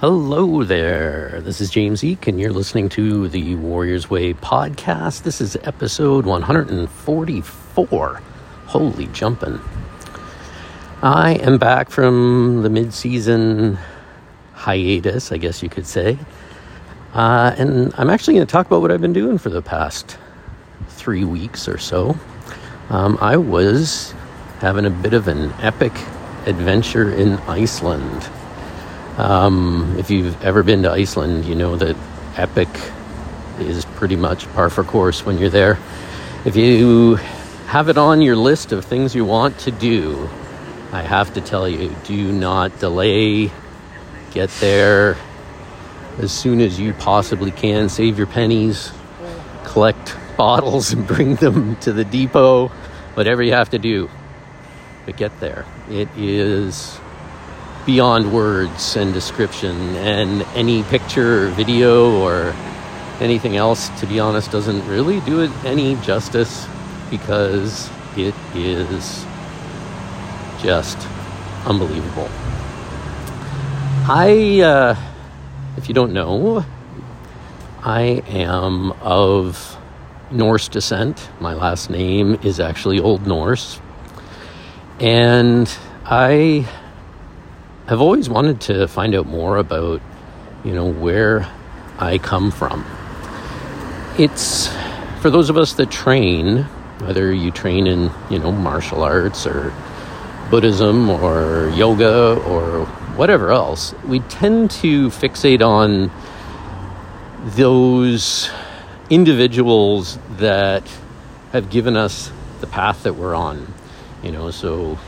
Hello 0.00 0.64
there. 0.64 1.40
This 1.42 1.60
is 1.60 1.70
James 1.70 2.02
Eek, 2.02 2.26
and 2.26 2.40
you're 2.40 2.52
listening 2.52 2.88
to 2.90 3.28
the 3.28 3.54
Warriors 3.54 4.10
Way 4.10 4.34
podcast. 4.34 5.22
This 5.22 5.40
is 5.40 5.56
episode 5.62 6.26
144. 6.26 8.20
Holy 8.66 9.06
jumping. 9.06 9.60
I 11.00 11.34
am 11.34 11.58
back 11.58 11.90
from 11.90 12.62
the 12.62 12.70
mid 12.70 12.92
season 12.92 13.78
hiatus, 14.52 15.30
I 15.30 15.36
guess 15.36 15.62
you 15.62 15.68
could 15.68 15.86
say. 15.86 16.18
Uh, 17.12 17.54
and 17.56 17.94
I'm 17.96 18.10
actually 18.10 18.34
going 18.34 18.48
to 18.48 18.52
talk 18.52 18.66
about 18.66 18.80
what 18.80 18.90
I've 18.90 19.00
been 19.00 19.12
doing 19.12 19.38
for 19.38 19.48
the 19.48 19.62
past 19.62 20.18
three 20.88 21.24
weeks 21.24 21.68
or 21.68 21.78
so. 21.78 22.16
Um, 22.90 23.16
I 23.20 23.36
was 23.36 24.12
having 24.58 24.86
a 24.86 24.90
bit 24.90 25.14
of 25.14 25.28
an 25.28 25.52
epic 25.60 25.92
adventure 26.46 27.12
in 27.12 27.34
Iceland. 27.46 28.28
Um, 29.16 29.94
if 29.96 30.10
you've 30.10 30.42
ever 30.42 30.64
been 30.64 30.82
to 30.82 30.90
Iceland, 30.90 31.44
you 31.44 31.54
know 31.54 31.76
that 31.76 31.96
epic 32.36 32.68
is 33.60 33.84
pretty 33.84 34.16
much 34.16 34.52
par 34.54 34.70
for 34.70 34.82
course 34.82 35.24
when 35.24 35.38
you're 35.38 35.50
there. 35.50 35.78
If 36.44 36.56
you 36.56 37.14
have 37.66 37.88
it 37.88 37.96
on 37.96 38.22
your 38.22 38.34
list 38.34 38.72
of 38.72 38.84
things 38.84 39.14
you 39.14 39.24
want 39.24 39.56
to 39.60 39.70
do, 39.70 40.28
I 40.92 41.02
have 41.02 41.32
to 41.34 41.40
tell 41.40 41.68
you 41.68 41.94
do 42.04 42.32
not 42.32 42.76
delay. 42.80 43.52
Get 44.32 44.50
there 44.60 45.16
as 46.18 46.32
soon 46.32 46.60
as 46.60 46.80
you 46.80 46.92
possibly 46.94 47.52
can. 47.52 47.88
Save 47.88 48.18
your 48.18 48.26
pennies, 48.26 48.90
collect 49.64 50.16
bottles, 50.36 50.92
and 50.92 51.06
bring 51.06 51.36
them 51.36 51.76
to 51.76 51.92
the 51.92 52.04
depot. 52.04 52.66
Whatever 53.14 53.44
you 53.44 53.52
have 53.52 53.70
to 53.70 53.78
do, 53.78 54.10
but 55.06 55.16
get 55.16 55.38
there. 55.38 55.64
It 55.88 56.08
is 56.16 56.98
beyond 57.86 58.32
words 58.32 58.96
and 58.96 59.12
description, 59.12 59.76
and 59.96 60.42
any 60.54 60.82
picture 60.84 61.46
or 61.46 61.50
video 61.50 62.20
or 62.20 62.54
anything 63.20 63.56
else, 63.56 63.88
to 64.00 64.06
be 64.06 64.18
honest, 64.18 64.50
doesn't 64.50 64.86
really 64.88 65.20
do 65.20 65.40
it 65.40 65.50
any 65.64 65.96
justice 65.96 66.66
because 67.10 67.90
it 68.16 68.34
is 68.54 69.24
just 70.60 70.98
unbelievable. 71.66 72.28
I, 74.06 74.60
uh, 74.60 74.96
if 75.76 75.88
you 75.88 75.94
don't 75.94 76.12
know, 76.12 76.64
I 77.82 78.22
am 78.28 78.92
of 79.02 79.76
Norse 80.30 80.68
descent. 80.68 81.30
My 81.40 81.54
last 81.54 81.90
name 81.90 82.38
is 82.42 82.60
actually 82.60 82.98
Old 82.98 83.26
Norse. 83.26 83.80
And 85.00 85.70
I 86.04 86.66
have 87.86 88.00
always 88.00 88.28
wanted 88.28 88.60
to 88.62 88.88
find 88.88 89.14
out 89.14 89.26
more 89.26 89.58
about, 89.58 90.00
you 90.64 90.72
know, 90.72 90.90
where 90.90 91.46
I 91.98 92.18
come 92.18 92.50
from. 92.50 92.84
It's 94.18 94.68
for 95.20 95.30
those 95.30 95.50
of 95.50 95.56
us 95.56 95.74
that 95.74 95.90
train, 95.90 96.64
whether 97.00 97.32
you 97.32 97.50
train 97.50 97.86
in, 97.86 98.10
you 98.30 98.38
know, 98.38 98.52
martial 98.52 99.02
arts 99.02 99.46
or 99.46 99.72
Buddhism 100.50 101.10
or 101.10 101.70
yoga 101.74 102.40
or 102.46 102.86
whatever 103.16 103.52
else, 103.52 103.94
we 104.06 104.20
tend 104.20 104.70
to 104.70 105.08
fixate 105.08 105.60
on 105.60 106.10
those 107.56 108.50
individuals 109.10 110.18
that 110.36 110.88
have 111.52 111.70
given 111.70 111.96
us 111.96 112.30
the 112.60 112.66
path 112.66 113.02
that 113.02 113.14
we're 113.14 113.34
on. 113.34 113.72
You 114.22 114.32
know, 114.32 114.50
so 114.50 114.98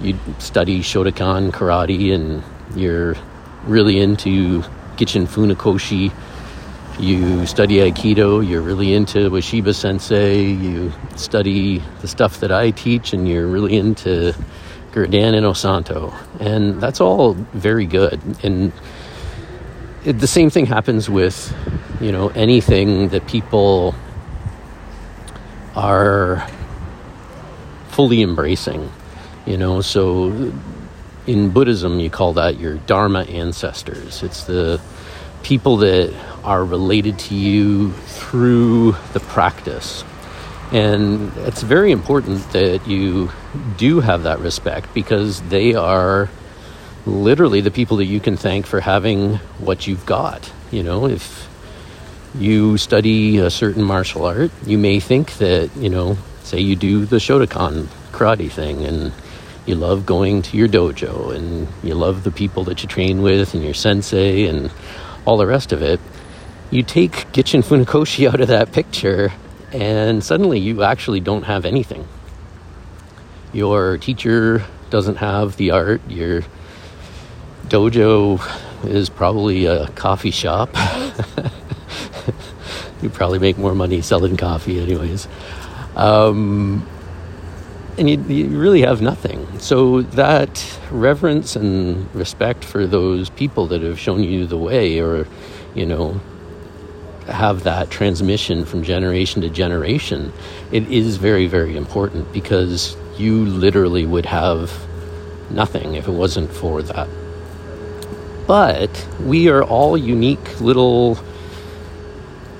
you 0.00 0.18
study 0.38 0.80
Shotokan 0.80 1.52
karate 1.52 2.14
and 2.14 2.42
you're 2.74 3.16
really 3.64 4.00
into 4.00 4.60
Gichin 4.96 5.26
Funakoshi. 5.26 6.12
You 6.98 7.46
study 7.46 7.76
Aikido, 7.76 8.46
you're 8.46 8.62
really 8.62 8.94
into 8.94 9.30
Ueshiba 9.30 9.74
Sensei. 9.74 10.42
You 10.42 10.92
study 11.16 11.82
the 12.00 12.08
stuff 12.08 12.40
that 12.40 12.52
I 12.52 12.70
teach 12.70 13.12
and 13.12 13.28
you're 13.28 13.46
really 13.46 13.76
into 13.76 14.34
Gurdan 14.92 15.34
and 15.34 15.44
Osanto. 15.44 16.14
And 16.40 16.80
that's 16.80 17.00
all 17.00 17.34
very 17.52 17.86
good. 17.86 18.20
And 18.42 18.72
it, 20.04 20.20
the 20.20 20.26
same 20.26 20.48
thing 20.48 20.66
happens 20.66 21.10
with, 21.10 21.54
you 22.00 22.12
know, 22.12 22.28
anything 22.28 23.08
that 23.10 23.26
people 23.26 23.94
are 25.74 26.46
fully 27.88 28.22
embracing 28.22 28.90
you 29.46 29.56
know, 29.56 29.80
so 29.80 30.52
in 31.26 31.50
Buddhism, 31.50 31.98
you 32.00 32.10
call 32.10 32.34
that 32.34 32.58
your 32.58 32.78
Dharma 32.78 33.22
ancestors. 33.22 34.22
It's 34.22 34.44
the 34.44 34.80
people 35.42 35.78
that 35.78 36.12
are 36.44 36.64
related 36.64 37.18
to 37.18 37.34
you 37.34 37.92
through 37.92 38.92
the 39.12 39.20
practice. 39.20 40.04
And 40.72 41.32
it's 41.38 41.62
very 41.62 41.92
important 41.92 42.50
that 42.52 42.86
you 42.88 43.30
do 43.76 44.00
have 44.00 44.24
that 44.24 44.40
respect 44.40 44.92
because 44.94 45.40
they 45.42 45.74
are 45.74 46.28
literally 47.06 47.60
the 47.60 47.70
people 47.70 47.98
that 47.98 48.06
you 48.06 48.18
can 48.18 48.36
thank 48.36 48.66
for 48.66 48.80
having 48.80 49.36
what 49.58 49.86
you've 49.86 50.04
got. 50.06 50.52
You 50.72 50.82
know, 50.82 51.06
if 51.06 51.48
you 52.34 52.76
study 52.78 53.38
a 53.38 53.50
certain 53.50 53.84
martial 53.84 54.24
art, 54.24 54.50
you 54.66 54.78
may 54.78 54.98
think 54.98 55.34
that, 55.34 55.70
you 55.76 55.88
know, 55.88 56.18
say 56.42 56.60
you 56.60 56.74
do 56.74 57.06
the 57.06 57.16
Shotokan 57.16 57.86
karate 58.10 58.50
thing 58.50 58.84
and 58.84 59.12
you 59.66 59.74
love 59.74 60.06
going 60.06 60.42
to 60.42 60.56
your 60.56 60.68
dojo 60.68 61.34
and 61.34 61.68
you 61.82 61.94
love 61.94 62.24
the 62.24 62.30
people 62.30 62.64
that 62.64 62.82
you 62.82 62.88
train 62.88 63.20
with 63.20 63.54
and 63.54 63.64
your 63.64 63.74
sensei 63.74 64.46
and 64.46 64.70
all 65.24 65.36
the 65.36 65.46
rest 65.46 65.72
of 65.72 65.82
it, 65.82 66.00
you 66.70 66.82
take 66.82 67.12
Gichin 67.32 67.62
Funakoshi 67.62 68.32
out 68.32 68.40
of 68.40 68.48
that 68.48 68.72
picture 68.72 69.32
and 69.72 70.22
suddenly 70.22 70.58
you 70.58 70.82
actually 70.82 71.20
don't 71.20 71.42
have 71.42 71.64
anything. 71.64 72.06
Your 73.52 73.98
teacher 73.98 74.64
doesn't 74.90 75.16
have 75.16 75.56
the 75.56 75.72
art, 75.72 76.00
your 76.08 76.42
dojo 77.68 78.40
is 78.84 79.08
probably 79.08 79.66
a 79.66 79.88
coffee 79.88 80.30
shop. 80.30 80.70
you 83.02 83.10
probably 83.10 83.38
make 83.38 83.58
more 83.58 83.74
money 83.74 84.00
selling 84.00 84.36
coffee, 84.36 84.80
anyways. 84.80 85.26
Um, 85.96 86.86
and 87.98 88.10
you, 88.10 88.18
you, 88.22 88.58
really 88.58 88.82
have 88.82 89.00
nothing. 89.00 89.46
So 89.58 90.02
that 90.02 90.78
reverence 90.90 91.56
and 91.56 92.14
respect 92.14 92.64
for 92.64 92.86
those 92.86 93.30
people 93.30 93.66
that 93.68 93.82
have 93.82 93.98
shown 93.98 94.22
you 94.22 94.46
the 94.46 94.58
way, 94.58 95.00
or 95.00 95.26
you 95.74 95.86
know, 95.86 96.20
have 97.28 97.64
that 97.64 97.90
transmission 97.90 98.64
from 98.64 98.82
generation 98.82 99.42
to 99.42 99.48
generation, 99.48 100.32
it 100.72 100.88
is 100.90 101.16
very, 101.16 101.46
very 101.46 101.76
important 101.76 102.32
because 102.32 102.96
you 103.18 103.44
literally 103.44 104.06
would 104.06 104.26
have 104.26 104.72
nothing 105.50 105.94
if 105.94 106.08
it 106.08 106.12
wasn't 106.12 106.50
for 106.52 106.82
that. 106.82 107.08
But 108.46 109.06
we 109.20 109.48
are 109.48 109.64
all 109.64 109.96
unique 109.96 110.60
little 110.60 111.18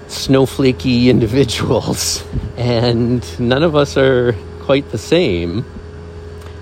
snowflakey 0.08 1.06
individuals, 1.08 2.24
and 2.56 3.24
none 3.38 3.62
of 3.62 3.76
us 3.76 3.96
are 3.96 4.34
quite 4.66 4.90
the 4.90 4.98
same. 4.98 5.64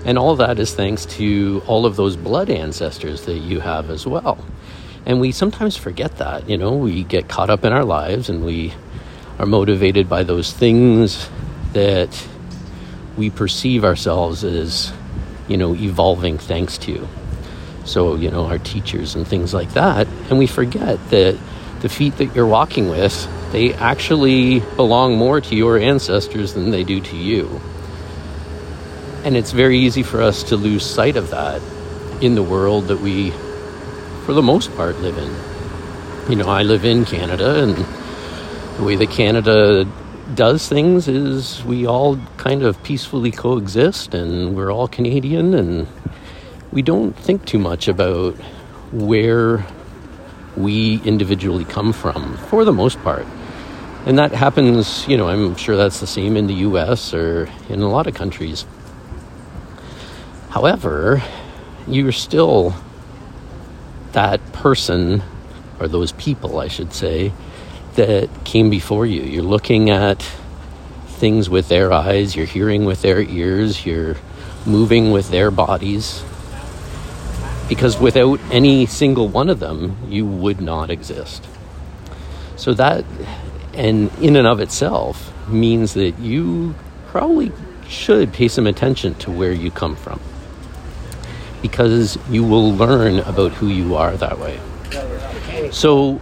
And 0.05 0.19
all 0.19 0.35
that 0.35 0.59
is 0.59 0.75
thanks 0.75 1.05
to 1.17 1.63
all 1.65 1.87
of 1.87 1.95
those 1.95 2.15
blood 2.15 2.51
ancestors 2.51 3.25
that 3.25 3.39
you 3.39 3.59
have 3.59 3.89
as 3.89 4.05
well. 4.05 4.37
And 5.07 5.19
we 5.19 5.31
sometimes 5.31 5.75
forget 5.75 6.17
that, 6.17 6.47
you 6.47 6.57
know, 6.57 6.75
we 6.75 7.03
get 7.03 7.27
caught 7.27 7.49
up 7.49 7.65
in 7.65 7.73
our 7.73 7.83
lives 7.83 8.29
and 8.29 8.45
we 8.45 8.73
are 9.39 9.47
motivated 9.47 10.07
by 10.07 10.21
those 10.21 10.53
things 10.53 11.27
that 11.73 12.27
we 13.17 13.31
perceive 13.31 13.83
ourselves 13.83 14.43
as, 14.43 14.93
you 15.47 15.57
know, 15.57 15.73
evolving 15.73 16.37
thanks 16.37 16.77
to. 16.77 17.07
So, 17.85 18.15
you 18.15 18.29
know, 18.29 18.45
our 18.45 18.59
teachers 18.59 19.15
and 19.15 19.27
things 19.27 19.51
like 19.51 19.73
that. 19.73 20.07
And 20.29 20.37
we 20.37 20.45
forget 20.45 20.99
that 21.09 21.39
the 21.81 21.89
feet 21.89 22.17
that 22.17 22.35
you're 22.35 22.45
walking 22.45 22.87
with, 22.87 23.27
they 23.51 23.73
actually 23.73 24.59
belong 24.75 25.17
more 25.17 25.41
to 25.41 25.55
your 25.55 25.79
ancestors 25.79 26.53
than 26.53 26.69
they 26.69 26.83
do 26.83 27.01
to 27.01 27.17
you. 27.17 27.61
And 29.25 29.35
it's 29.35 29.51
very 29.51 29.79
easy 29.79 30.03
for 30.03 30.21
us 30.21 30.43
to 30.43 30.55
lose 30.55 30.85
sight 30.85 31.17
of 31.17 31.31
that 31.31 31.59
in 32.21 32.35
the 32.35 32.43
world 32.43 32.89
that 32.89 33.01
we, 33.01 33.31
for 34.23 34.33
the 34.33 34.43
most 34.43 34.73
part, 34.75 34.99
live 34.99 35.17
in. 35.17 36.29
You 36.29 36.35
know, 36.35 36.47
I 36.47 36.61
live 36.61 36.85
in 36.85 37.05
Canada, 37.05 37.63
and 37.63 37.75
the 38.77 38.83
way 38.83 38.95
that 38.95 39.09
Canada 39.09 39.87
does 40.35 40.69
things 40.69 41.07
is 41.07 41.65
we 41.65 41.87
all 41.87 42.17
kind 42.37 42.61
of 42.61 42.81
peacefully 42.83 43.31
coexist, 43.31 44.13
and 44.13 44.55
we're 44.55 44.71
all 44.71 44.87
Canadian, 44.87 45.55
and 45.55 45.87
we 46.71 46.83
don't 46.83 47.13
think 47.13 47.45
too 47.45 47.59
much 47.59 47.87
about 47.87 48.35
where 48.91 49.65
we 50.55 51.01
individually 51.03 51.65
come 51.65 51.93
from, 51.93 52.37
for 52.37 52.63
the 52.63 52.73
most 52.73 53.01
part. 53.01 53.25
And 54.05 54.19
that 54.19 54.33
happens, 54.33 55.07
you 55.07 55.17
know, 55.17 55.27
I'm 55.27 55.55
sure 55.55 55.75
that's 55.75 55.99
the 55.99 56.05
same 56.05 56.37
in 56.37 56.45
the 56.45 56.53
US 56.69 57.11
or 57.11 57.49
in 57.69 57.81
a 57.81 57.89
lot 57.89 58.05
of 58.05 58.13
countries. 58.13 58.67
However, 60.55 61.21
you're 61.85 62.13
still 62.13 62.73
that 64.13 64.39
person, 64.53 65.21
or 65.81 65.89
those 65.89 66.13
people, 66.13 66.59
I 66.59 66.69
should 66.69 66.93
say, 66.93 67.33
that 67.95 68.29
came 68.45 68.69
before 68.69 69.05
you. 69.05 69.21
You're 69.23 69.43
looking 69.43 69.89
at 69.89 70.21
things 71.07 71.49
with 71.49 71.67
their 71.67 71.91
eyes, 71.91 72.37
you're 72.37 72.45
hearing 72.45 72.85
with 72.85 73.01
their 73.01 73.19
ears, 73.19 73.85
you're 73.85 74.15
moving 74.65 75.11
with 75.11 75.29
their 75.29 75.51
bodies. 75.51 76.23
Because 77.67 77.99
without 77.99 78.39
any 78.49 78.85
single 78.85 79.27
one 79.27 79.49
of 79.49 79.59
them, 79.59 79.97
you 80.07 80.25
would 80.25 80.61
not 80.61 80.89
exist. 80.89 81.45
So 82.55 82.73
that, 82.75 83.03
and 83.73 84.09
in 84.21 84.37
and 84.37 84.47
of 84.47 84.61
itself, 84.61 85.33
means 85.49 85.95
that 85.95 86.17
you 86.19 86.75
probably 87.07 87.51
should 87.89 88.31
pay 88.31 88.47
some 88.47 88.67
attention 88.67 89.15
to 89.15 89.31
where 89.31 89.51
you 89.51 89.69
come 89.69 89.97
from. 89.97 90.21
Because 91.65 92.19
you 92.29 92.43
will 92.43 92.75
learn 92.75 93.17
about 93.21 93.53
who 93.53 93.69
you 93.69 93.95
are 93.95 94.15
that 94.17 94.37
way. 94.37 94.59
So, 95.71 96.19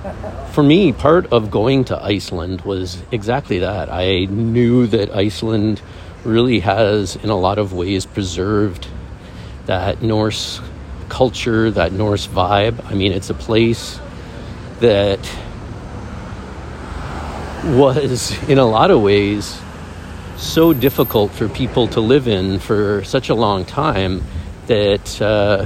for 0.53 0.63
me, 0.63 0.93
part 0.93 1.33
of 1.33 1.51
going 1.51 1.83
to 1.85 2.01
Iceland 2.01 2.61
was 2.61 3.01
exactly 3.11 3.59
that. 3.59 3.91
I 3.91 4.23
knew 4.23 4.87
that 4.87 5.13
Iceland 5.13 5.81
really 6.23 6.61
has, 6.61 7.17
in 7.17 7.29
a 7.29 7.35
lot 7.35 7.57
of 7.59 7.73
ways, 7.73 8.05
preserved 8.05 8.87
that 9.65 10.01
Norse 10.01 10.61
culture, 11.09 11.69
that 11.71 11.91
Norse 11.91 12.25
vibe. 12.25 12.81
I 12.85 12.93
mean, 12.93 13.11
it's 13.11 13.29
a 13.29 13.33
place 13.33 13.99
that 14.79 15.19
was, 17.65 18.31
in 18.47 18.59
a 18.59 18.65
lot 18.65 18.91
of 18.91 19.01
ways, 19.01 19.59
so 20.37 20.71
difficult 20.71 21.31
for 21.31 21.49
people 21.49 21.89
to 21.89 21.99
live 21.99 22.29
in 22.29 22.59
for 22.59 23.03
such 23.03 23.27
a 23.27 23.35
long 23.35 23.65
time 23.65 24.23
that 24.67 25.21
uh, 25.21 25.65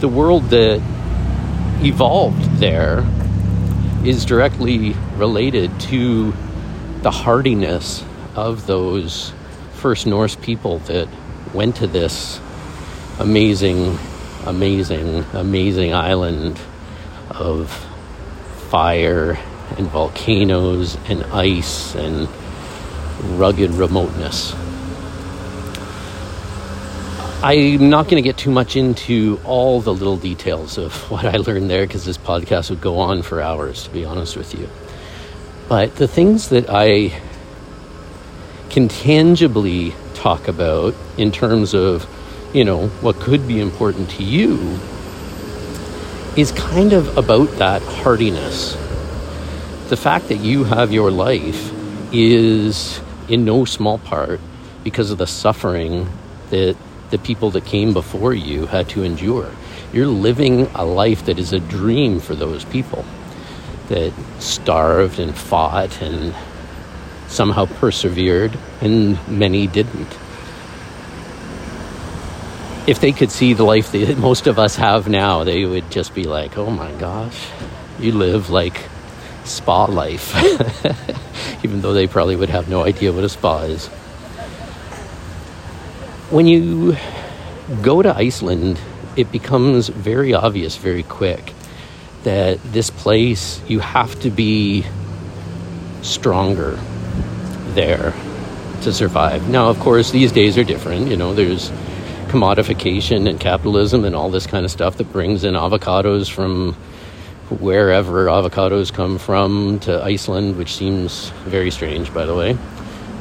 the 0.00 0.08
world 0.08 0.50
that 0.50 0.80
evolved 1.82 2.58
there 2.58 3.06
is 4.04 4.24
directly 4.24 4.94
related 5.16 5.78
to 5.80 6.32
the 7.02 7.10
hardiness 7.10 8.04
of 8.34 8.66
those 8.66 9.32
first 9.74 10.06
Norse 10.06 10.36
people 10.36 10.78
that 10.80 11.08
went 11.54 11.76
to 11.76 11.86
this 11.86 12.40
amazing, 13.18 13.98
amazing, 14.46 15.24
amazing 15.32 15.94
island 15.94 16.60
of 17.30 17.70
fire 18.68 19.38
and 19.76 19.86
volcanoes 19.88 20.96
and 21.08 21.24
ice 21.24 21.94
and 21.94 22.28
rugged 23.38 23.70
remoteness. 23.72 24.54
I'm 27.40 27.88
not 27.88 28.06
going 28.08 28.20
to 28.20 28.28
get 28.28 28.36
too 28.36 28.50
much 28.50 28.74
into 28.74 29.40
all 29.44 29.80
the 29.80 29.94
little 29.94 30.16
details 30.16 30.76
of 30.76 30.92
what 31.10 31.24
I 31.24 31.36
learned 31.36 31.70
there 31.70 31.86
because 31.86 32.04
this 32.04 32.18
podcast 32.18 32.68
would 32.70 32.80
go 32.80 32.98
on 32.98 33.22
for 33.22 33.40
hours, 33.40 33.84
to 33.84 33.90
be 33.90 34.04
honest 34.04 34.36
with 34.36 34.58
you. 34.58 34.68
But 35.68 35.94
the 35.94 36.08
things 36.08 36.48
that 36.48 36.68
I 36.68 37.20
can 38.70 38.88
tangibly 38.88 39.94
talk 40.14 40.48
about 40.48 40.96
in 41.16 41.30
terms 41.30 41.74
of, 41.74 42.08
you 42.52 42.64
know, 42.64 42.88
what 42.88 43.20
could 43.20 43.46
be 43.46 43.60
important 43.60 44.10
to 44.10 44.24
you 44.24 44.76
is 46.36 46.50
kind 46.50 46.92
of 46.92 47.16
about 47.16 47.50
that 47.58 47.82
hardiness. 47.82 48.72
The 49.90 49.96
fact 49.96 50.26
that 50.28 50.38
you 50.38 50.64
have 50.64 50.92
your 50.92 51.12
life 51.12 51.72
is 52.12 53.00
in 53.28 53.44
no 53.44 53.64
small 53.64 53.98
part 53.98 54.40
because 54.82 55.12
of 55.12 55.18
the 55.18 55.26
suffering 55.26 56.08
that 56.50 56.76
the 57.10 57.18
people 57.18 57.50
that 57.52 57.64
came 57.64 57.92
before 57.92 58.34
you 58.34 58.66
had 58.66 58.88
to 58.90 59.02
endure. 59.02 59.50
You're 59.92 60.06
living 60.06 60.66
a 60.74 60.84
life 60.84 61.24
that 61.26 61.38
is 61.38 61.52
a 61.52 61.60
dream 61.60 62.20
for 62.20 62.34
those 62.34 62.64
people 62.64 63.04
that 63.88 64.12
starved 64.38 65.18
and 65.18 65.34
fought 65.34 66.02
and 66.02 66.34
somehow 67.28 67.66
persevered, 67.66 68.56
and 68.80 69.18
many 69.28 69.66
didn't. 69.66 70.18
If 72.86 73.00
they 73.00 73.12
could 73.12 73.30
see 73.30 73.52
the 73.54 73.64
life 73.64 73.92
that 73.92 74.18
most 74.18 74.46
of 74.46 74.58
us 74.58 74.76
have 74.76 75.08
now, 75.08 75.44
they 75.44 75.64
would 75.64 75.90
just 75.90 76.14
be 76.14 76.24
like, 76.24 76.58
oh 76.58 76.70
my 76.70 76.92
gosh, 76.92 77.48
you 77.98 78.12
live 78.12 78.50
like 78.50 78.82
spa 79.44 79.86
life. 79.86 80.34
Even 81.64 81.80
though 81.80 81.94
they 81.94 82.06
probably 82.06 82.36
would 82.36 82.50
have 82.50 82.68
no 82.68 82.84
idea 82.84 83.12
what 83.12 83.24
a 83.24 83.28
spa 83.28 83.62
is 83.62 83.88
when 86.30 86.46
you 86.46 86.96
go 87.82 88.02
to 88.02 88.14
Iceland, 88.14 88.78
it 89.16 89.32
becomes 89.32 89.88
very 89.88 90.34
obvious 90.34 90.76
very 90.76 91.02
quick 91.02 91.52
that 92.24 92.62
this 92.64 92.90
place, 92.90 93.60
you 93.68 93.80
have 93.80 94.18
to 94.20 94.30
be 94.30 94.84
stronger 96.02 96.78
there 97.74 98.12
to 98.82 98.92
survive. 98.92 99.48
Now, 99.48 99.68
of 99.68 99.78
course, 99.80 100.10
these 100.10 100.32
days 100.32 100.58
are 100.58 100.64
different. 100.64 101.08
You 101.08 101.16
know, 101.16 101.32
there's 101.34 101.70
commodification 102.28 103.28
and 103.28 103.40
capitalism 103.40 104.04
and 104.04 104.14
all 104.14 104.30
this 104.30 104.46
kind 104.46 104.64
of 104.64 104.70
stuff 104.70 104.98
that 104.98 105.10
brings 105.12 105.44
in 105.44 105.54
avocados 105.54 106.30
from 106.30 106.74
wherever 107.48 108.26
avocados 108.26 108.92
come 108.92 109.18
from 109.18 109.80
to 109.80 110.02
Iceland, 110.02 110.56
which 110.56 110.74
seems 110.74 111.30
very 111.46 111.70
strange, 111.70 112.12
by 112.12 112.26
the 112.26 112.34
way. 112.34 112.58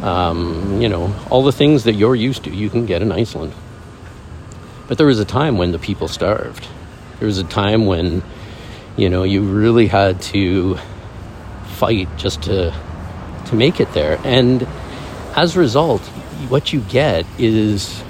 Um, 0.01 0.81
you 0.81 0.89
know, 0.89 1.13
all 1.29 1.43
the 1.43 1.51
things 1.51 1.85
that 1.85 1.93
you're 1.93 2.15
used 2.15 2.43
to, 2.43 2.51
you 2.51 2.69
can 2.69 2.85
get 2.85 3.01
in 3.01 3.11
Iceland. 3.11 3.53
But 4.87 4.97
there 4.97 5.07
was 5.07 5.19
a 5.19 5.25
time 5.25 5.57
when 5.57 5.71
the 5.71 5.79
people 5.79 6.07
starved. 6.07 6.67
There 7.19 7.25
was 7.25 7.39
a 7.39 7.43
time 7.43 7.85
when, 7.87 8.21
you 8.95 9.09
know, 9.09 9.23
you 9.23 9.41
really 9.41 9.87
had 9.87 10.21
to 10.33 10.77
fight 11.65 12.07
just 12.17 12.43
to 12.43 12.73
to 13.47 13.55
make 13.55 13.79
it 13.79 13.91
there. 13.93 14.19
And 14.23 14.67
as 15.35 15.55
a 15.55 15.59
result, 15.59 16.01
what 16.49 16.73
you 16.73 16.81
get 16.81 17.25
is 17.37 18.03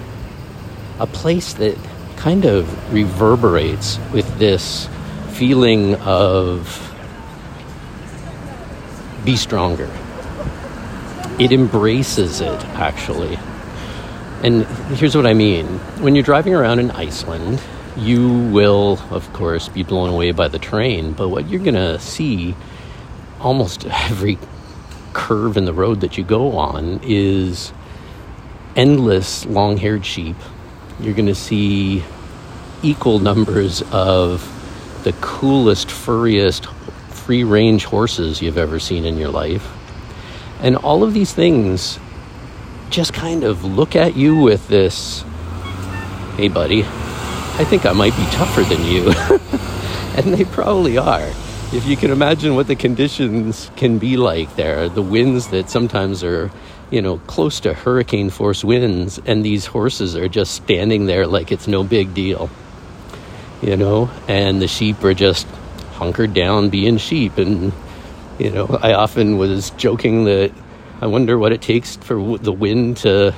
a 0.99 1.07
place 1.07 1.53
that 1.53 1.77
kind 2.17 2.45
of 2.45 2.93
reverberates 2.93 3.99
with 4.11 4.39
this 4.39 4.89
feeling 5.29 5.95
of 5.95 6.83
be 9.23 9.35
stronger 9.35 9.89
it 11.39 11.51
embraces 11.51 12.41
it 12.41 12.65
actually. 12.75 13.37
And 14.43 14.65
here's 14.97 15.15
what 15.15 15.25
I 15.25 15.33
mean 15.33 15.65
when 15.99 16.15
you're 16.15 16.23
driving 16.23 16.53
around 16.53 16.79
in 16.79 16.91
Iceland, 16.91 17.61
you 17.97 18.29
will, 18.51 18.99
of 19.09 19.31
course, 19.33 19.69
be 19.69 19.83
blown 19.83 20.09
away 20.09 20.31
by 20.31 20.47
the 20.47 20.59
terrain, 20.59 21.13
but 21.13 21.29
what 21.29 21.49
you're 21.49 21.63
going 21.63 21.75
to 21.75 21.99
see 21.99 22.55
almost 23.39 23.85
every 23.85 24.37
curve 25.13 25.57
in 25.57 25.65
the 25.65 25.73
road 25.73 26.01
that 26.01 26.17
you 26.17 26.23
go 26.23 26.57
on 26.57 26.99
is 27.03 27.73
endless 28.75 29.45
long 29.47 29.77
haired 29.77 30.05
sheep. 30.05 30.35
You're 30.99 31.15
going 31.15 31.27
to 31.27 31.35
see 31.35 32.03
equal 32.83 33.19
numbers 33.19 33.81
of 33.91 34.53
the 35.03 35.13
coolest, 35.13 35.89
furriest, 35.89 36.67
free 37.09 37.43
range 37.43 37.85
horses 37.85 38.41
you've 38.41 38.57
ever 38.57 38.79
seen 38.79 39.05
in 39.05 39.17
your 39.17 39.29
life. 39.29 39.76
And 40.61 40.75
all 40.75 41.03
of 41.03 41.13
these 41.13 41.33
things 41.33 41.99
just 42.89 43.13
kind 43.13 43.43
of 43.43 43.63
look 43.63 43.95
at 43.95 44.15
you 44.15 44.37
with 44.37 44.67
this 44.67 45.23
hey, 46.37 46.47
buddy, 46.49 46.83
I 46.83 47.63
think 47.63 47.87
I 47.87 47.93
might 47.93 48.15
be 48.15 48.23
tougher 48.25 48.61
than 48.61 48.83
you. 48.83 49.11
and 50.15 50.31
they 50.31 50.45
probably 50.45 50.99
are. 50.99 51.27
If 51.73 51.87
you 51.87 51.97
can 51.97 52.11
imagine 52.11 52.53
what 52.53 52.67
the 52.67 52.75
conditions 52.75 53.71
can 53.75 53.97
be 53.97 54.17
like 54.17 54.55
there, 54.55 54.87
the 54.87 55.01
winds 55.01 55.47
that 55.47 55.67
sometimes 55.67 56.23
are, 56.23 56.51
you 56.91 57.01
know, 57.01 57.17
close 57.25 57.59
to 57.61 57.73
hurricane 57.73 58.29
force 58.29 58.63
winds, 58.63 59.19
and 59.25 59.43
these 59.43 59.65
horses 59.65 60.15
are 60.15 60.27
just 60.27 60.53
standing 60.53 61.07
there 61.07 61.25
like 61.25 61.51
it's 61.51 61.67
no 61.67 61.83
big 61.83 62.13
deal, 62.13 62.51
you 63.63 63.75
know, 63.75 64.11
and 64.27 64.61
the 64.61 64.67
sheep 64.67 65.03
are 65.03 65.15
just 65.15 65.47
hunkered 65.93 66.35
down 66.35 66.69
being 66.69 66.97
sheep 66.97 67.39
and 67.39 67.73
you 68.39 68.51
know, 68.51 68.79
I 68.81 68.93
often 68.93 69.37
was 69.37 69.71
joking 69.71 70.25
that 70.25 70.51
I 71.01 71.07
wonder 71.07 71.37
what 71.37 71.51
it 71.51 71.61
takes 71.61 71.95
for 71.95 72.37
the 72.37 72.51
wind 72.51 72.97
to 72.97 73.33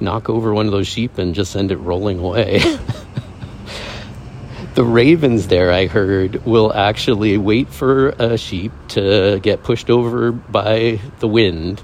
knock 0.00 0.28
over 0.28 0.52
one 0.52 0.66
of 0.66 0.72
those 0.72 0.88
sheep 0.88 1.18
and 1.18 1.34
just 1.34 1.52
send 1.52 1.72
it 1.72 1.76
rolling 1.76 2.18
away. 2.18 2.58
the 4.74 4.84
ravens 4.84 5.48
there, 5.48 5.72
I 5.72 5.86
heard, 5.86 6.44
will 6.44 6.72
actually 6.72 7.38
wait 7.38 7.68
for 7.68 8.10
a 8.10 8.36
sheep 8.36 8.72
to 8.88 9.38
get 9.40 9.62
pushed 9.62 9.90
over 9.90 10.32
by 10.32 11.00
the 11.20 11.28
wind 11.28 11.82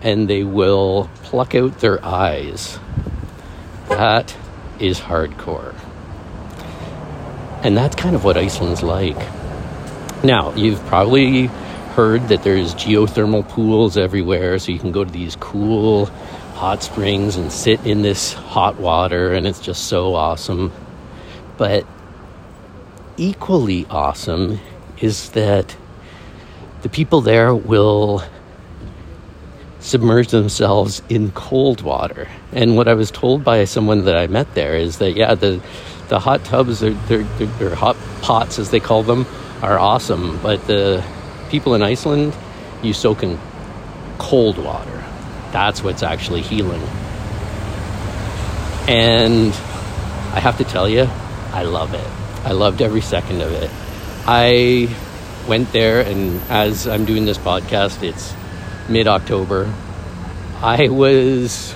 and 0.00 0.28
they 0.28 0.42
will 0.42 1.08
pluck 1.22 1.54
out 1.54 1.78
their 1.78 2.04
eyes. 2.04 2.78
That 3.88 4.36
is 4.80 4.98
hardcore. 4.98 5.74
And 7.62 7.76
that's 7.76 7.94
kind 7.94 8.16
of 8.16 8.24
what 8.24 8.36
Iceland's 8.36 8.82
like. 8.82 9.16
Now, 10.24 10.52
you've 10.54 10.84
probably 10.86 11.48
heard 11.94 12.28
that 12.28 12.42
there's 12.42 12.74
geothermal 12.74 13.48
pools 13.48 13.96
everywhere, 13.96 14.58
so 14.58 14.72
you 14.72 14.78
can 14.78 14.92
go 14.92 15.04
to 15.04 15.10
these 15.10 15.36
cool 15.36 16.06
hot 16.54 16.82
springs 16.82 17.36
and 17.36 17.52
sit 17.52 17.84
in 17.86 18.02
this 18.02 18.32
hot 18.32 18.78
water, 18.78 19.32
and 19.32 19.46
it's 19.46 19.60
just 19.60 19.88
so 19.88 20.14
awesome. 20.14 20.72
But 21.56 21.86
equally 23.16 23.86
awesome 23.90 24.58
is 25.00 25.30
that 25.30 25.76
the 26.82 26.88
people 26.88 27.20
there 27.20 27.54
will 27.54 28.22
submerge 29.80 30.28
themselves 30.28 31.02
in 31.08 31.30
cold 31.32 31.82
water. 31.82 32.28
And 32.52 32.76
what 32.76 32.88
I 32.88 32.94
was 32.94 33.10
told 33.10 33.44
by 33.44 33.64
someone 33.64 34.04
that 34.04 34.16
I 34.16 34.26
met 34.28 34.54
there 34.54 34.76
is 34.76 34.98
that 34.98 35.12
yeah, 35.12 35.34
the 35.34 35.60
the 36.08 36.18
hot 36.18 36.44
tubs, 36.44 36.82
or 36.82 37.74
hot 37.74 37.96
pots 38.20 38.58
as 38.58 38.70
they 38.70 38.80
call 38.80 39.02
them, 39.02 39.26
are 39.62 39.78
awesome. 39.78 40.38
But 40.42 40.66
the 40.66 41.04
people 41.52 41.74
in 41.74 41.82
Iceland, 41.82 42.34
you 42.82 42.94
soak 42.94 43.22
in 43.22 43.38
cold 44.16 44.56
water. 44.56 45.04
That's 45.52 45.84
what's 45.84 46.02
actually 46.02 46.40
healing. 46.40 46.80
And 48.88 49.52
I 50.32 50.40
have 50.40 50.56
to 50.58 50.64
tell 50.64 50.88
you, 50.88 51.06
I 51.52 51.64
love 51.64 51.92
it. 51.92 52.08
I 52.44 52.52
loved 52.52 52.80
every 52.80 53.02
second 53.02 53.42
of 53.42 53.52
it. 53.52 53.70
I 54.26 54.88
went 55.46 55.70
there, 55.72 56.00
and 56.00 56.40
as 56.48 56.88
I'm 56.88 57.04
doing 57.04 57.26
this 57.26 57.36
podcast, 57.36 58.02
it's 58.02 58.32
mid 58.88 59.06
October. 59.06 59.70
I 60.62 60.88
was 60.88 61.74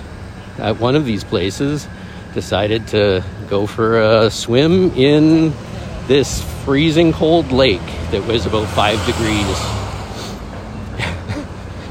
at 0.56 0.80
one 0.80 0.96
of 0.96 1.04
these 1.04 1.22
places, 1.22 1.86
decided 2.32 2.88
to 2.88 3.22
go 3.50 3.66
for 3.66 4.00
a 4.00 4.30
swim 4.30 4.90
in 4.92 5.52
this 6.06 6.40
freezing 6.66 7.12
cold 7.12 7.52
lake 7.52 7.86
that 8.10 8.26
was 8.26 8.44
about 8.44 8.66
five 8.70 8.98
degrees. 9.06 9.56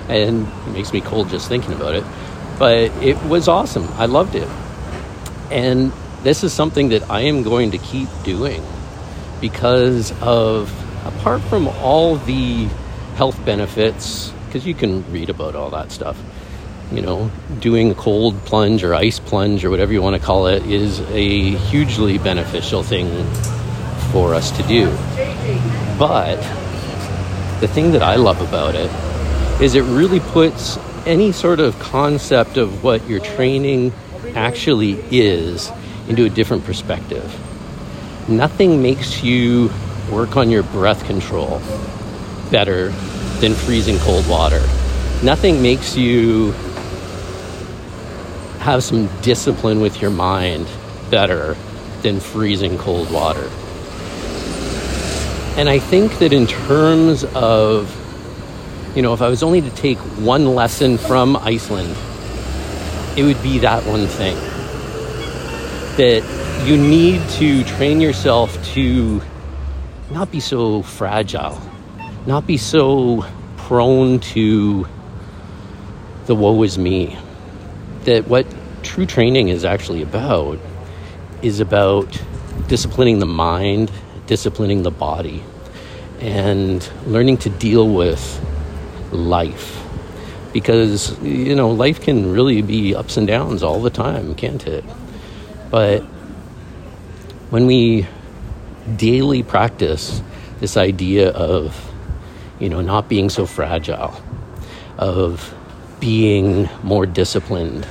and 0.09 0.45
it 0.67 0.71
makes 0.71 0.91
me 0.91 0.99
cold 0.99 1.29
just 1.29 1.47
thinking 1.47 1.71
about 1.71 1.95
it. 1.95 2.03
But 2.59 2.91
it 3.01 3.15
was 3.23 3.47
awesome. 3.47 3.87
I 3.93 4.07
loved 4.07 4.35
it. 4.35 4.49
And 5.49 5.93
this 6.23 6.43
is 6.43 6.51
something 6.51 6.89
that 6.89 7.09
I 7.09 7.21
am 7.21 7.41
going 7.41 7.71
to 7.71 7.77
keep 7.77 8.09
doing 8.25 8.61
because 9.39 10.11
of, 10.21 10.69
apart 11.07 11.41
from 11.43 11.69
all 11.69 12.17
the 12.17 12.65
health 13.15 13.43
benefits, 13.45 14.33
because 14.47 14.67
you 14.67 14.73
can 14.73 15.09
read 15.09 15.29
about 15.29 15.55
all 15.55 15.69
that 15.69 15.89
stuff. 15.89 16.21
You 16.91 17.01
know, 17.01 17.31
doing 17.61 17.91
a 17.91 17.95
cold 17.95 18.37
plunge 18.43 18.83
or 18.83 18.93
ice 18.93 19.19
plunge 19.19 19.63
or 19.63 19.69
whatever 19.69 19.93
you 19.93 20.01
want 20.01 20.17
to 20.17 20.21
call 20.21 20.47
it 20.47 20.65
is 20.65 20.99
a 20.99 21.51
hugely 21.51 22.17
beneficial 22.17 22.83
thing 22.83 23.07
for 24.15 24.33
us 24.33 24.49
to 24.49 24.63
do. 24.63 24.85
But 25.99 26.37
the 27.59 27.67
thing 27.67 27.91
that 27.91 28.01
I 28.01 28.15
love 28.15 28.39
about 28.39 28.73
it 28.73 28.89
is 29.61 29.75
it 29.75 29.81
really 29.81 30.21
puts 30.21 30.77
any 31.05 31.33
sort 31.33 31.59
of 31.59 31.77
concept 31.79 32.55
of 32.55 32.81
what 32.81 33.05
your 33.09 33.19
training 33.19 33.91
actually 34.33 34.93
is 35.11 35.69
into 36.07 36.23
a 36.23 36.29
different 36.29 36.63
perspective. 36.63 37.25
Nothing 38.29 38.81
makes 38.81 39.21
you 39.21 39.69
work 40.09 40.37
on 40.37 40.49
your 40.49 40.63
breath 40.63 41.05
control 41.05 41.61
better 42.51 42.91
than 43.41 43.53
freezing 43.53 43.97
cold 43.97 44.25
water. 44.29 44.61
Nothing 45.23 45.61
makes 45.61 45.97
you 45.97 46.51
have 48.59 48.81
some 48.81 49.09
discipline 49.21 49.81
with 49.81 50.01
your 50.01 50.11
mind 50.11 50.67
better 51.11 51.57
than 52.01 52.21
freezing 52.21 52.77
cold 52.77 53.11
water. 53.11 53.51
And 55.57 55.69
I 55.69 55.79
think 55.79 56.19
that 56.19 56.33
in 56.33 56.47
terms 56.47 57.23
of, 57.33 57.89
you 58.95 59.01
know, 59.01 59.13
if 59.13 59.21
I 59.21 59.29
was 59.29 59.41
only 59.41 59.61
to 59.61 59.69
take 59.71 59.97
one 59.99 60.53
lesson 60.53 60.97
from 60.97 61.37
Iceland, 61.37 61.95
it 63.17 63.23
would 63.23 63.41
be 63.41 63.59
that 63.59 63.85
one 63.85 64.07
thing 64.07 64.35
that 65.95 66.23
you 66.65 66.75
need 66.75 67.21
to 67.29 67.63
train 67.63 68.01
yourself 68.01 68.61
to 68.73 69.21
not 70.11 70.29
be 70.29 70.41
so 70.41 70.81
fragile, 70.81 71.61
not 72.25 72.45
be 72.45 72.57
so 72.57 73.25
prone 73.55 74.19
to 74.19 74.85
the 76.25 76.35
woe 76.35 76.61
is 76.63 76.77
me. 76.77 77.17
That 78.03 78.27
what 78.27 78.45
true 78.83 79.05
training 79.05 79.47
is 79.47 79.63
actually 79.63 80.01
about 80.01 80.59
is 81.41 81.61
about 81.61 82.21
disciplining 82.67 83.19
the 83.19 83.25
mind, 83.25 83.89
disciplining 84.27 84.83
the 84.83 84.91
body, 84.91 85.43
and 86.19 86.89
learning 87.05 87.37
to 87.37 87.49
deal 87.49 87.87
with 87.89 88.39
life. 89.11 89.81
Because, 90.53 91.19
you 91.21 91.55
know, 91.55 91.71
life 91.71 92.01
can 92.01 92.31
really 92.31 92.61
be 92.61 92.95
ups 92.95 93.17
and 93.17 93.27
downs 93.27 93.61
all 93.61 93.81
the 93.81 93.89
time, 93.89 94.35
can't 94.35 94.65
it? 94.65 94.85
But 95.69 96.01
when 97.49 97.65
we 97.65 98.07
daily 98.95 99.43
practice 99.43 100.21
this 100.59 100.77
idea 100.77 101.31
of, 101.31 101.91
you 102.59 102.69
know, 102.69 102.81
not 102.81 103.09
being 103.09 103.29
so 103.29 103.45
fragile, 103.45 104.15
of 104.97 105.53
being 105.99 106.69
more 106.83 107.05
disciplined, 107.05 107.85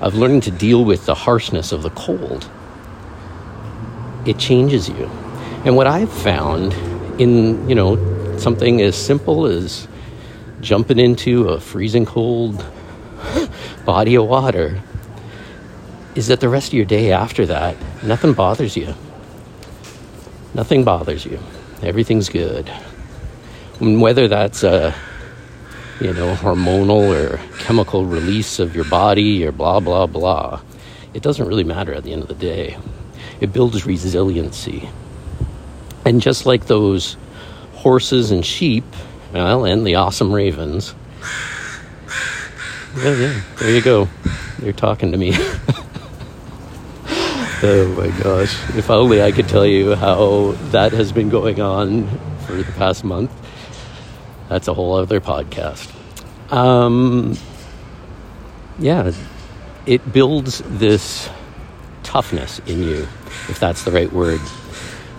of 0.00 0.14
learning 0.14 0.40
to 0.42 0.50
deal 0.50 0.84
with 0.84 1.04
the 1.06 1.14
harshness 1.14 1.72
of 1.72 1.82
the 1.82 1.90
cold, 1.90 2.48
it 4.24 4.38
changes 4.38 4.88
you. 4.88 5.10
And 5.68 5.76
what 5.76 5.86
I've 5.86 6.10
found 6.10 6.72
in, 7.20 7.68
you 7.68 7.74
know, 7.74 8.38
something 8.38 8.80
as 8.80 8.96
simple 8.96 9.44
as 9.44 9.86
jumping 10.62 10.98
into 10.98 11.50
a 11.50 11.60
freezing 11.60 12.06
cold 12.06 12.64
body 13.84 14.14
of 14.14 14.26
water 14.26 14.80
is 16.14 16.28
that 16.28 16.40
the 16.40 16.48
rest 16.48 16.68
of 16.68 16.72
your 16.72 16.86
day 16.86 17.12
after 17.12 17.44
that, 17.44 17.76
nothing 18.02 18.32
bothers 18.32 18.78
you. 18.78 18.94
Nothing 20.54 20.84
bothers 20.84 21.26
you. 21.26 21.38
Everything's 21.82 22.30
good. 22.30 22.72
And 23.78 24.00
whether 24.00 24.26
that's 24.26 24.62
a 24.62 24.94
you 26.00 26.14
know 26.14 26.34
hormonal 26.36 27.12
or 27.12 27.36
chemical 27.58 28.06
release 28.06 28.58
of 28.58 28.74
your 28.74 28.86
body 28.86 29.44
or 29.44 29.52
blah 29.52 29.80
blah 29.80 30.06
blah, 30.06 30.62
it 31.12 31.22
doesn't 31.22 31.46
really 31.46 31.62
matter 31.62 31.92
at 31.92 32.04
the 32.04 32.14
end 32.14 32.22
of 32.22 32.28
the 32.28 32.34
day. 32.34 32.78
It 33.42 33.52
builds 33.52 33.84
resiliency. 33.84 34.88
And 36.08 36.22
just 36.22 36.46
like 36.46 36.64
those 36.64 37.18
horses 37.74 38.30
and 38.30 38.44
sheep, 38.44 38.84
well, 39.34 39.66
and 39.66 39.86
the 39.86 39.96
awesome 39.96 40.32
ravens. 40.32 40.94
Yeah, 42.96 43.14
yeah, 43.14 43.40
there 43.58 43.70
you 43.70 43.82
go. 43.82 44.08
You're 44.62 44.72
talking 44.72 45.12
to 45.12 45.18
me. 45.18 45.36
Oh 47.60 47.88
my 47.88 48.06
gosh. 48.22 48.54
If 48.76 48.88
only 48.88 49.20
I 49.20 49.32
could 49.32 49.48
tell 49.48 49.66
you 49.66 49.96
how 49.96 50.52
that 50.70 50.92
has 50.92 51.10
been 51.10 51.28
going 51.28 51.60
on 51.60 52.06
for 52.46 52.52
the 52.52 52.62
past 52.74 53.02
month. 53.02 53.32
That's 54.48 54.68
a 54.68 54.74
whole 54.74 54.94
other 54.94 55.20
podcast. 55.20 55.90
Um, 56.52 57.36
yeah, 58.78 59.10
it 59.86 60.12
builds 60.12 60.62
this 60.66 61.28
toughness 62.04 62.60
in 62.60 62.80
you, 62.80 63.08
if 63.48 63.58
that's 63.58 63.82
the 63.82 63.90
right 63.90 64.12
word. 64.12 64.40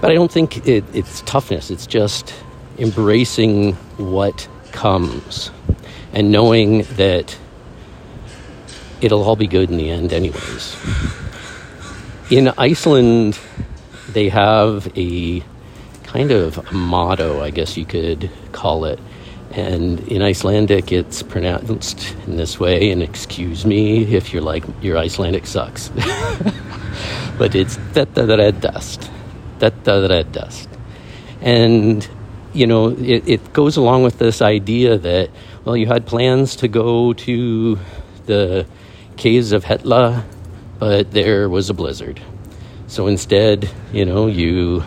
But 0.02 0.12
I 0.12 0.14
don't 0.14 0.32
think 0.32 0.68
it, 0.68 0.84
it's 0.94 1.22
toughness, 1.22 1.70
it's 1.72 1.88
just 1.88 2.34
embracing 2.78 3.74
what 3.98 4.48
comes 4.72 5.52
and 6.14 6.32
knowing 6.32 6.84
that 6.96 7.38
it'll 9.02 9.24
all 9.24 9.36
be 9.36 9.48
good 9.48 9.70
in 9.70 9.78
the 9.78 9.90
end, 9.90 10.14
anyways 10.14 10.76
in 12.30 12.50
Iceland, 12.58 13.40
they 14.10 14.30
have 14.30 14.92
a 14.96 15.44
kind 16.04 16.32
of 16.32 16.72
motto, 16.72 17.42
I 17.42 17.50
guess 17.50 17.76
you 17.76 17.86
could 17.86 18.30
call 18.52 18.86
it. 18.86 19.00
And 19.52 20.00
in 20.08 20.22
Icelandic, 20.22 20.92
it's 20.92 21.24
pronounced 21.24 22.16
in 22.28 22.38
this 22.38 22.60
way, 22.60 22.92
and 22.92 23.02
excuse 23.02 23.66
me 23.66 24.04
if 24.16 24.32
you're 24.32 24.44
like, 24.44 24.64
your 24.82 24.98
Icelandic 24.98 25.48
sucks. 25.48 25.90
but 27.40 27.56
it's 27.56 27.78
reddast. 27.78 29.10
Uh, 29.62 30.08
reddast. 30.08 30.68
And, 31.42 32.08
you 32.54 32.68
know, 32.68 32.90
it, 32.90 33.28
it 33.28 33.54
goes 33.54 33.78
along 33.78 34.04
with 34.04 34.18
this 34.18 34.42
idea 34.42 34.98
that, 34.98 35.30
well, 35.66 35.78
you 35.78 35.88
had 35.88 36.06
plans 36.06 36.56
to 36.58 36.68
go 36.68 37.14
to 37.14 37.80
the 38.26 38.66
caves 39.18 39.52
of 39.52 39.66
Hetla, 39.66 40.24
but 40.80 41.12
there 41.12 41.50
was 41.50 41.70
a 41.70 41.74
blizzard. 41.74 42.22
So 42.88 43.08
instead, 43.08 43.70
you 43.94 44.06
know, 44.06 44.28
you 44.28 44.84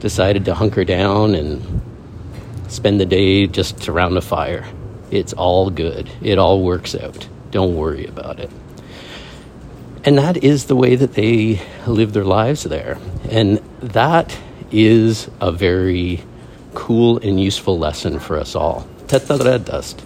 decided 0.00 0.44
to 0.46 0.54
hunker 0.54 0.84
down 0.84 1.34
and 1.34 1.82
spend 2.68 3.00
the 3.00 3.06
day 3.06 3.46
just 3.46 3.88
around 3.88 4.16
a 4.16 4.20
fire. 4.20 4.66
It's 5.10 5.32
all 5.32 5.70
good. 5.70 6.10
It 6.22 6.38
all 6.38 6.62
works 6.62 6.94
out. 6.94 7.28
Don't 7.50 7.76
worry 7.76 8.06
about 8.06 8.40
it. 8.40 8.50
And 10.04 10.18
that 10.18 10.42
is 10.44 10.66
the 10.66 10.76
way 10.76 10.96
that 10.96 11.14
they 11.14 11.60
live 11.86 12.12
their 12.12 12.24
lives 12.24 12.62
there. 12.62 12.98
And 13.30 13.58
that 13.80 14.38
is 14.70 15.30
a 15.40 15.52
very 15.52 16.22
cool 16.74 17.18
and 17.18 17.40
useful 17.40 17.78
lesson 17.78 18.18
for 18.18 18.38
us 18.38 18.54
all. 18.54 18.86
reddast. 19.08 20.02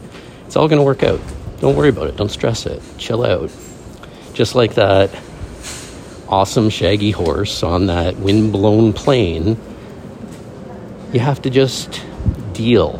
It's 0.47 0.57
all 0.57 0.69
going 0.69 0.81
to 0.81 0.85
work 0.85 1.03
out. 1.03 1.21
Don't 1.61 1.77
worry 1.77 1.91
about 1.91 2.09
it. 2.09 2.17
Don't 2.17 2.31
stress 2.31 2.67
it. 2.67 2.83
Chill 2.99 3.25
out 3.25 3.51
just 4.35 4.55
like 4.55 4.75
that 4.75 5.11
awesome 6.29 6.71
shaggy 6.71 7.11
horse 7.11 7.63
on 7.63 7.87
that 7.87 8.17
wind-blown 8.17 8.93
plain 8.93 9.59
you 11.13 11.21
have 11.21 11.43
to 11.43 11.51
just 11.51 12.03
deal 12.55 12.99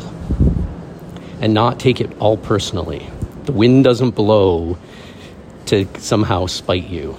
and 1.41 1.53
not 1.53 1.79
take 1.79 1.99
it 1.99 2.15
all 2.19 2.37
personally. 2.37 3.09
The 3.45 3.51
wind 3.51 3.83
doesn't 3.83 4.11
blow 4.11 4.77
to 5.67 5.87
somehow 5.99 6.45
spite 6.47 6.87
you. 6.89 7.17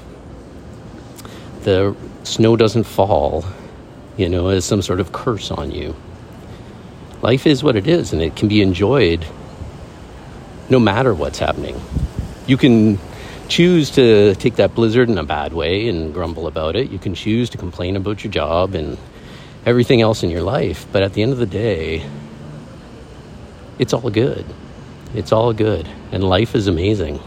The 1.62 1.96
snow 2.24 2.56
doesn't 2.56 2.84
fall, 2.84 3.44
you 4.16 4.28
know, 4.28 4.48
as 4.48 4.64
some 4.64 4.82
sort 4.82 5.00
of 5.00 5.12
curse 5.12 5.50
on 5.50 5.70
you. 5.70 5.96
Life 7.22 7.46
is 7.46 7.62
what 7.62 7.76
it 7.76 7.86
is, 7.86 8.12
and 8.12 8.20
it 8.20 8.36
can 8.36 8.48
be 8.48 8.60
enjoyed 8.60 9.26
no 10.68 10.78
matter 10.78 11.14
what's 11.14 11.38
happening. 11.38 11.80
You 12.46 12.56
can 12.56 12.98
choose 13.48 13.90
to 13.92 14.34
take 14.36 14.56
that 14.56 14.74
blizzard 14.74 15.08
in 15.08 15.18
a 15.18 15.24
bad 15.24 15.52
way 15.52 15.88
and 15.88 16.12
grumble 16.12 16.46
about 16.46 16.76
it. 16.76 16.90
You 16.90 16.98
can 16.98 17.14
choose 17.14 17.50
to 17.50 17.58
complain 17.58 17.96
about 17.96 18.24
your 18.24 18.32
job 18.32 18.74
and 18.74 18.98
everything 19.66 20.00
else 20.00 20.22
in 20.22 20.30
your 20.30 20.42
life. 20.42 20.86
But 20.92 21.02
at 21.02 21.14
the 21.14 21.22
end 21.22 21.32
of 21.32 21.38
the 21.38 21.46
day, 21.46 22.06
it's 23.78 23.92
all 23.92 24.10
good. 24.10 24.44
It's 25.14 25.32
all 25.32 25.52
good. 25.52 25.88
And 26.12 26.24
life 26.24 26.54
is 26.54 26.66
amazing. 26.66 27.20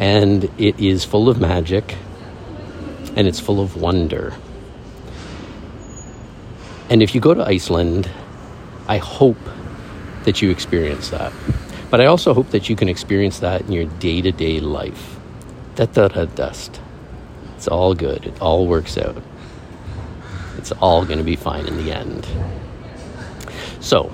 And 0.00 0.44
it 0.58 0.80
is 0.80 1.04
full 1.04 1.28
of 1.28 1.38
magic 1.38 1.94
and 3.16 3.28
it's 3.28 3.38
full 3.38 3.60
of 3.60 3.76
wonder. 3.76 4.32
And 6.88 7.02
if 7.02 7.14
you 7.14 7.20
go 7.20 7.34
to 7.34 7.44
Iceland, 7.44 8.10
I 8.88 8.96
hope 8.96 9.36
that 10.24 10.40
you 10.40 10.50
experience 10.50 11.10
that. 11.10 11.32
But 11.90 12.00
I 12.00 12.06
also 12.06 12.32
hope 12.32 12.50
that 12.50 12.70
you 12.70 12.76
can 12.76 12.88
experience 12.88 13.40
that 13.40 13.60
in 13.62 13.72
your 13.72 13.84
day 13.84 14.22
to 14.22 14.32
day 14.32 14.58
life. 14.58 15.18
Da 15.74 15.84
da 15.84 16.08
da 16.08 16.24
dust. 16.24 16.80
It's 17.56 17.68
all 17.68 17.94
good. 17.94 18.26
It 18.26 18.40
all 18.40 18.66
works 18.66 18.96
out. 18.96 19.22
It's 20.56 20.72
all 20.72 21.04
going 21.04 21.18
to 21.18 21.24
be 21.24 21.36
fine 21.36 21.66
in 21.66 21.76
the 21.76 21.94
end. 21.94 22.26
So, 23.80 24.10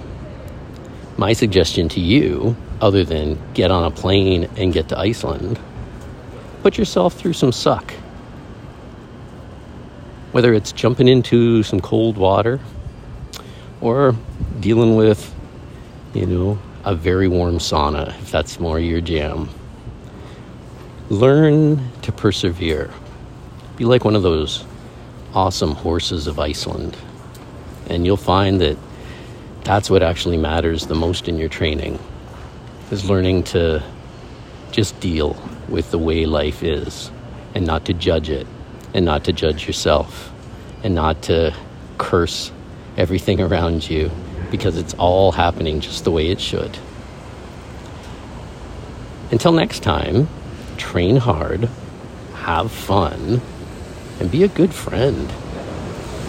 my 1.16 1.32
suggestion 1.32 1.88
to 1.90 2.00
you, 2.00 2.56
other 2.80 3.04
than 3.04 3.38
get 3.54 3.70
on 3.70 3.84
a 3.84 3.90
plane 3.90 4.50
and 4.56 4.72
get 4.72 4.88
to 4.88 4.98
Iceland, 4.98 5.58
put 6.66 6.78
yourself 6.78 7.14
through 7.14 7.32
some 7.32 7.52
suck. 7.52 7.92
Whether 10.32 10.52
it's 10.52 10.72
jumping 10.72 11.06
into 11.06 11.62
some 11.62 11.78
cold 11.78 12.18
water 12.18 12.58
or 13.80 14.16
dealing 14.58 14.96
with, 14.96 15.32
you 16.12 16.26
know, 16.26 16.58
a 16.84 16.92
very 16.92 17.28
warm 17.28 17.58
sauna, 17.58 18.08
if 18.20 18.32
that's 18.32 18.58
more 18.58 18.80
your 18.80 19.00
jam. 19.00 19.48
Learn 21.08 21.88
to 22.02 22.10
persevere. 22.10 22.90
Be 23.76 23.84
like 23.84 24.04
one 24.04 24.16
of 24.16 24.24
those 24.24 24.64
awesome 25.34 25.70
horses 25.76 26.26
of 26.26 26.40
Iceland. 26.40 26.96
And 27.88 28.04
you'll 28.04 28.16
find 28.16 28.60
that 28.60 28.76
that's 29.62 29.88
what 29.88 30.02
actually 30.02 30.36
matters 30.36 30.88
the 30.88 30.96
most 30.96 31.28
in 31.28 31.38
your 31.38 31.48
training 31.48 32.00
is 32.90 33.08
learning 33.08 33.44
to 33.54 33.84
just 34.72 34.98
deal 34.98 35.40
with 35.68 35.90
the 35.90 35.98
way 35.98 36.26
life 36.26 36.62
is 36.62 37.10
and 37.54 37.66
not 37.66 37.84
to 37.86 37.94
judge 37.94 38.30
it 38.30 38.46
and 38.94 39.04
not 39.04 39.24
to 39.24 39.32
judge 39.32 39.66
yourself 39.66 40.32
and 40.82 40.94
not 40.94 41.22
to 41.22 41.54
curse 41.98 42.52
everything 42.96 43.40
around 43.40 43.88
you 43.88 44.10
because 44.50 44.76
it's 44.76 44.94
all 44.94 45.32
happening 45.32 45.80
just 45.80 46.04
the 46.04 46.10
way 46.10 46.28
it 46.28 46.40
should. 46.40 46.78
Until 49.30 49.52
next 49.52 49.80
time, 49.82 50.28
train 50.76 51.16
hard, 51.16 51.68
have 52.34 52.70
fun, 52.70 53.40
and 54.20 54.30
be 54.30 54.44
a 54.44 54.48
good 54.48 54.72
friend. 54.72 55.28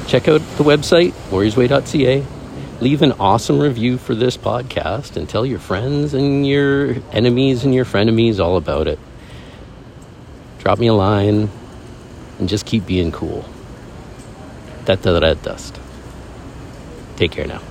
Check 0.07 0.27
out 0.27 0.41
the 0.57 0.63
website, 0.63 1.11
warriorsway.ca. 1.29 2.25
Leave 2.79 3.01
an 3.01 3.11
awesome 3.13 3.59
review 3.59 3.97
for 3.97 4.15
this 4.15 4.37
podcast 4.37 5.15
and 5.15 5.27
tell 5.27 5.45
your 5.45 5.59
friends 5.59 6.13
and 6.13 6.47
your 6.47 6.95
enemies 7.11 7.63
and 7.63 7.73
your 7.73 7.85
frenemies 7.85 8.39
all 8.39 8.57
about 8.57 8.87
it. 8.87 8.99
Drop 10.67 10.79
me 10.79 10.87
a 10.87 10.93
line 10.93 11.49
and 12.39 12.49
just 12.49 12.65
keep 12.65 12.85
being 12.85 13.09
cool. 13.09 13.45
That, 14.83 15.01
reddast. 15.01 15.79
Take 17.15 17.31
care 17.31 17.47
now. 17.47 17.61